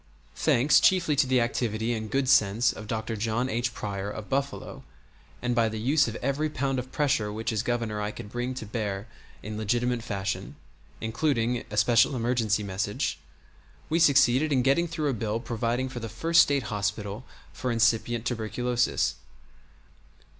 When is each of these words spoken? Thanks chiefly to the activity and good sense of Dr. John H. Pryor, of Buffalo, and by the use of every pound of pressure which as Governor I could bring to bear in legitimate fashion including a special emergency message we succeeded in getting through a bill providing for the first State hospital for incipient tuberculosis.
Thanks 0.35 0.79
chiefly 0.79 1.15
to 1.17 1.27
the 1.27 1.39
activity 1.39 1.93
and 1.93 2.09
good 2.09 2.27
sense 2.27 2.73
of 2.73 2.87
Dr. 2.87 3.15
John 3.15 3.49
H. 3.49 3.71
Pryor, 3.71 4.09
of 4.09 4.31
Buffalo, 4.31 4.81
and 5.43 5.53
by 5.53 5.69
the 5.69 5.79
use 5.79 6.07
of 6.07 6.15
every 6.23 6.49
pound 6.49 6.79
of 6.79 6.91
pressure 6.91 7.31
which 7.31 7.51
as 7.51 7.61
Governor 7.61 8.01
I 8.01 8.09
could 8.09 8.31
bring 8.31 8.55
to 8.55 8.65
bear 8.65 9.05
in 9.43 9.59
legitimate 9.59 10.01
fashion 10.01 10.55
including 11.01 11.65
a 11.69 11.77
special 11.77 12.15
emergency 12.15 12.63
message 12.63 13.19
we 13.91 13.99
succeeded 13.99 14.51
in 14.51 14.63
getting 14.63 14.87
through 14.87 15.09
a 15.11 15.13
bill 15.13 15.39
providing 15.39 15.87
for 15.87 15.99
the 15.99 16.09
first 16.09 16.41
State 16.41 16.63
hospital 16.73 17.23
for 17.53 17.71
incipient 17.71 18.25
tuberculosis. 18.25 19.13